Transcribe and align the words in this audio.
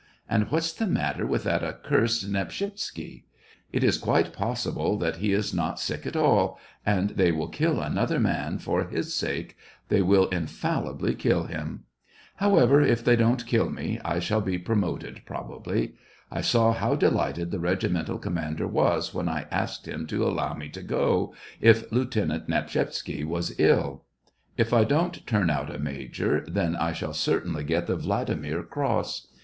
And 0.27 0.49
what's 0.49 0.73
the 0.73 0.87
matter 0.87 1.27
with 1.27 1.43
that 1.43 1.63
accursed 1.63 2.27
Nepshisetsky} 2.27 3.25
It 3.71 3.83
is 3.83 3.99
quite 3.99 4.33
possible 4.33 4.97
that 4.97 5.17
he 5.17 5.31
is 5.31 5.53
not 5.53 5.79
sick 5.79 6.07
at 6.07 6.15
all; 6.17 6.59
and 6.83 7.11
they 7.11 7.31
will 7.31 7.49
kill 7.49 7.79
another 7.79 8.19
man 8.19 8.57
for 8.57 8.85
his 8.85 9.13
sake, 9.13 9.55
they 9.89 10.01
will 10.01 10.27
infallibly 10.29 11.13
kill 11.13 11.43
him. 11.43 11.83
However, 12.37 12.81
if 12.81 13.03
they 13.03 13.15
don't 13.15 13.45
kill 13.45 13.69
me, 13.69 13.99
I 14.03 14.17
shall 14.17 14.41
be 14.41 14.57
promoted 14.57 15.21
probably. 15.27 15.93
I 16.31 16.41
saw 16.41 16.73
how 16.73 16.95
delighted 16.95 17.51
the 17.51 17.59
regimental 17.59 18.17
commander 18.17 18.65
was 18.67 19.13
when 19.13 19.29
I 19.29 19.45
asked 19.51 19.87
him 19.87 20.07
to 20.07 20.25
allow 20.25 20.55
me 20.55 20.69
to 20.69 20.81
go, 20.81 21.35
if 21.59 21.91
Lieutenant 21.91 22.49
Nepshisetsky 22.49 23.23
was 23.23 23.53
ill. 23.59 24.05
If 24.57 24.73
I 24.73 24.83
don't 24.83 25.27
turn 25.27 25.51
out 25.51 25.69
a 25.69 25.77
major, 25.77 26.43
then 26.47 26.75
I 26.75 26.91
shall 26.91 27.13
certainly 27.13 27.63
get 27.63 27.85
the 27.85 27.95
Vladi 27.97 28.33
mir 28.35 28.63
cross. 28.63 29.27